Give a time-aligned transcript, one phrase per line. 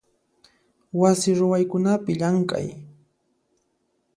[0.99, 2.67] Wasi ruwaykunapi llamk'ay.